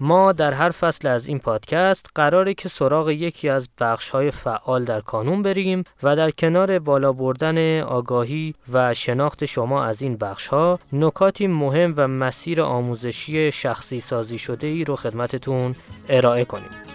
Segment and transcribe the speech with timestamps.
[0.00, 3.68] ما در هر فصل از این پادکست قراره که سراغ یکی از
[4.12, 10.02] های فعال در کانون بریم و در کنار بالا بردن آگاهی و شناخت شما از
[10.02, 10.18] این
[10.50, 15.74] ها نکاتی مهم و مسیر آموزشی شخصی سازی شده ای رو خدمتتون
[16.08, 16.85] ارائه کنیم.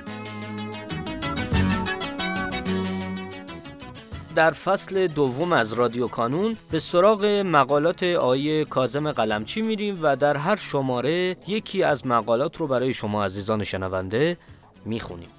[4.36, 10.38] در فصل دوم از رادیو کانون به سراغ مقالات آیه کازم قلمچی میریم و در
[10.38, 14.38] هر شماره یکی از مقالات رو برای شما عزیزان شنونده
[14.86, 15.30] می‌خونیم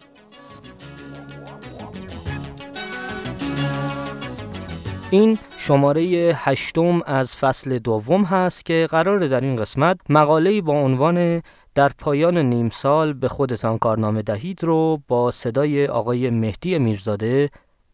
[5.10, 6.02] این شماره
[6.36, 11.42] هشتم از فصل دوم هست که قرار در این قسمت مقاله‌ای با عنوان
[11.74, 17.50] در پایان نیم سال به خودتان کارنامه دهید رو با صدای آقای مهدی میرزاده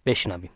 [0.06, 0.50] بشنویم.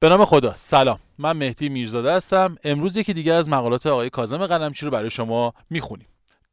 [0.00, 0.54] به نام خدا.
[0.56, 0.98] سلام.
[1.18, 2.56] من مهدی میرزاده هستم.
[2.64, 6.06] امروز یکی دیگر از مقالات آقای کاظم قلمچی رو برای شما می‌خونیم.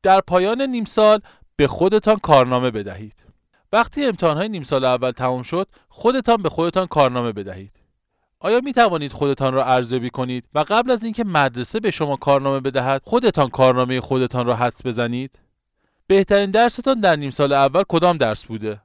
[0.03, 1.19] در پایان نیم سال
[1.55, 3.13] به خودتان کارنامه بدهید.
[3.71, 7.71] وقتی امتحانهای نیم سال اول تمام شد خودتان به خودتان کارنامه بدهید.
[8.39, 12.59] آیا می توانید خودتان را ارزیابی کنید و قبل از اینکه مدرسه به شما کارنامه
[12.59, 15.39] بدهد خودتان کارنامه خودتان را حدس بزنید؟
[16.07, 18.81] بهترین درستان در نیم سال اول کدام درس بوده؟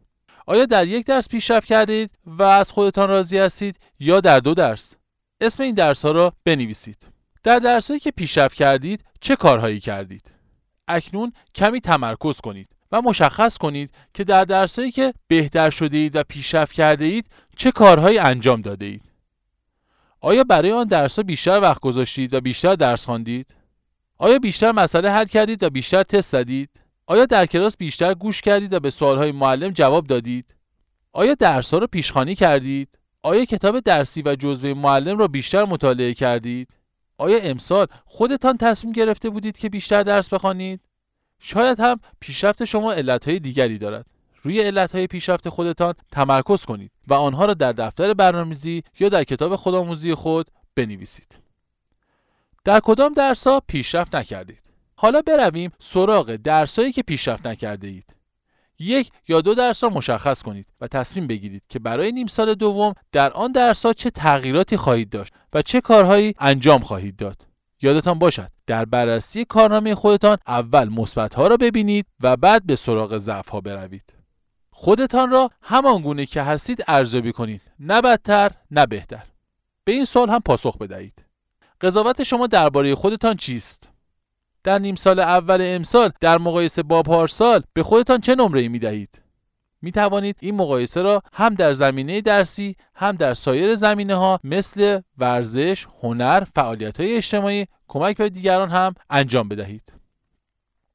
[0.47, 4.95] آیا در یک درس پیشرفت کردید و از خودتان راضی هستید یا در دو درس؟
[5.41, 7.09] اسم این درس ها را بنویسید.
[7.43, 10.31] در درسهایی که پیشرفت کردید چه کارهایی کردید؟
[10.89, 16.23] اکنون کمی تمرکز کنید و مشخص کنید که در درسهایی که بهتر شده اید و
[16.23, 19.13] پیشرفت کرده اید چه کارهایی انجام داده اید
[20.21, 23.55] آیا برای آن درس ها بیشتر وقت گذاشتید و بیشتر درس خواندید؟
[24.19, 26.71] آیا بیشتر مسئله حل کردید و بیشتر تست زدید؟
[27.13, 30.55] آیا در کلاس بیشتر گوش کردید و به سوالهای معلم جواب دادید؟
[31.13, 36.69] آیا درسها رو پیشخانی کردید؟ آیا کتاب درسی و جزوه معلم را بیشتر مطالعه کردید؟
[37.19, 40.81] آیا امسال خودتان تصمیم گرفته بودید که بیشتر درس بخوانید؟
[41.39, 44.07] شاید هم پیشرفت شما علتهای دیگری دارد.
[44.43, 49.57] روی علتهای پیشرفت خودتان تمرکز کنید و آنها را در دفتر برنامه‌ریزی یا در کتاب
[49.57, 50.47] خودآموزی خود
[50.77, 51.39] بنویسید.
[52.65, 54.72] در کدام درسها پیشرفت نکردید؟
[55.03, 58.15] حالا برویم سراغ درسایی که پیشرفت نکرده اید.
[58.79, 62.95] یک یا دو درس را مشخص کنید و تصمیم بگیرید که برای نیم سال دوم
[63.13, 67.47] در آن درسها چه تغییراتی خواهید داشت و چه کارهایی انجام خواهید داد.
[67.83, 73.49] یادتان باشد در بررسی کارنامه خودتان اول مثبتها را ببینید و بعد به سراغ ضعف
[73.49, 74.15] ها بروید.
[74.71, 79.25] خودتان را همان گونه که هستید ارزیابی کنید نه بدتر نه بهتر.
[79.85, 81.25] به این سال هم پاسخ بدهید.
[81.81, 83.92] قضاوت شما درباره خودتان چیست؟
[84.65, 89.23] در نیم سال اول امسال در مقایسه با پارسال به خودتان چه نمره می دهید؟
[89.83, 95.01] می توانید این مقایسه را هم در زمینه درسی هم در سایر زمینه ها مثل
[95.19, 99.93] ورزش، هنر، فعالیت های اجتماعی، کمک به دیگران هم انجام بدهید.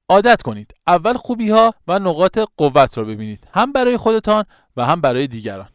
[0.09, 4.43] عادت کنید اول خوبی ها و نقاط قوت را ببینید هم برای خودتان
[4.77, 5.69] و هم برای دیگران.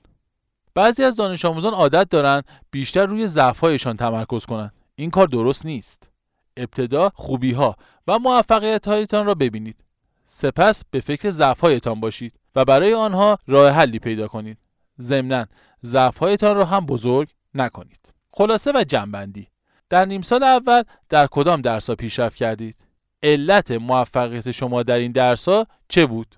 [0.74, 3.60] بعضی از دانش آموزان عادت دارند بیشتر روی ضعف
[3.98, 4.72] تمرکز کنند.
[4.94, 6.11] این کار درست نیست.
[6.56, 7.76] ابتدا خوبی ها
[8.06, 9.84] و موفقیت هایتان را ببینید.
[10.26, 14.58] سپس به فکر ضعف هایتان باشید و برای آنها راه حلی پیدا کنید.
[15.00, 15.46] ضمنا
[15.84, 18.00] ضعف هایتان را هم بزرگ نکنید.
[18.30, 19.48] خلاصه و جنبندی.
[19.90, 22.76] در نیم سال اول در کدام درس ها پیشرفت کردید؟
[23.22, 26.36] علت موفقیت شما در این درس ها چه بود؟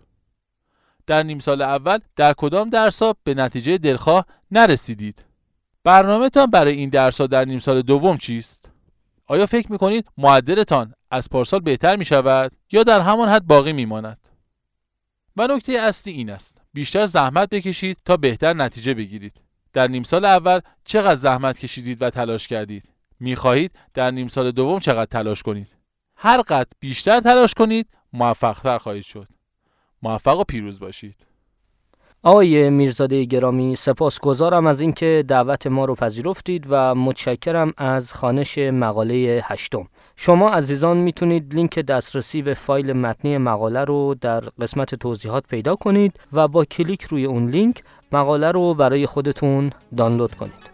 [1.06, 5.24] در نیم سال اول در کدام درس ها به نتیجه دلخواه نرسیدید؟
[5.84, 8.70] برنامهتان برای این درس ها در نیم سال دوم چیست؟
[9.26, 13.84] آیا فکر می‌کنید معدلتان از پارسال بهتر می شود یا در همان حد باقی می
[13.84, 14.18] ماند؟
[15.36, 16.62] و نکته اصلی این است.
[16.72, 19.40] بیشتر زحمت بکشید تا بهتر نتیجه بگیرید.
[19.72, 22.88] در نیم سال اول چقدر زحمت کشیدید و تلاش کردید؟
[23.20, 25.76] می خواهید در نیم سال دوم چقدر تلاش کنید؟
[26.16, 26.42] هر
[26.80, 29.28] بیشتر تلاش کنید موفقتر خواهید شد.
[30.02, 31.26] موفق و پیروز باشید.
[32.26, 39.40] آقای میرزاده گرامی سپاسگزارم از اینکه دعوت ما رو پذیرفتید و متشکرم از خانش مقاله
[39.44, 39.88] هشتم.
[40.16, 46.20] شما عزیزان می‌تونید لینک دسترسی به فایل متنی مقاله رو در قسمت توضیحات پیدا کنید
[46.32, 47.82] و با کلیک روی اون لینک
[48.12, 50.73] مقاله رو برای خودتون دانلود کنید.